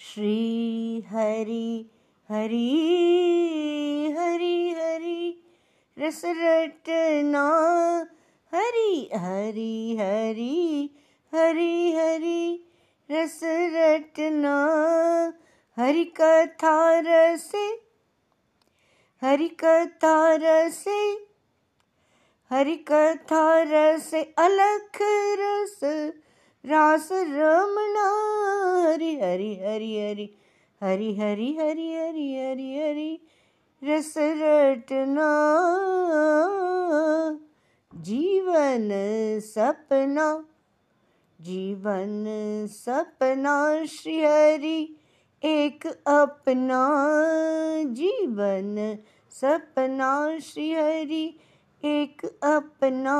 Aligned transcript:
श्री 0.00 1.04
हरि 1.10 1.90
हरि 2.30 2.68
हरि 4.18 4.74
हरि 4.78 5.44
रस 5.98 6.22
रटना, 6.24 7.42
हरि 8.52 9.10
हरि 9.14 9.96
हरि 10.00 10.90
हरि 11.34 11.92
हरि, 11.96 12.64
रस 13.10 13.40
रटना, 13.44 14.54
हरि 15.76 16.04
कथा 16.04 16.78
रसे, 17.00 17.66
हरि 19.22 19.48
कथा 19.48 20.34
रसे, 20.34 21.00
हरि 22.50 22.76
कथा 22.76 23.44
रसे, 23.62 24.22
अलख 24.38 24.98
रस, 25.40 25.80
रास 26.64 27.08
रमणा 27.12 28.08
हरि 29.18 29.54
हरि 29.54 29.98
हरि 29.98 30.36
हरि 30.82 31.16
हरि 31.16 31.56
हरि 31.60 31.94
हरि 31.94 32.34
हरि 32.34 32.78
हरि, 32.78 33.20
रस 33.84 34.14
रटना। 34.18 35.28
जीवन 37.94 38.88
सपना 39.40 40.44
जीवन 41.40 42.24
सपना, 42.70 43.84
श्री 43.84 44.20
हरि, 44.20 44.96
एक 45.44 45.86
अपना। 45.86 47.02
जीवन 47.84 48.98
सपना, 49.30 50.38
श्री 50.38 50.72
हरि, 50.72 51.38
एक 51.84 52.38
अपना। 52.42 53.16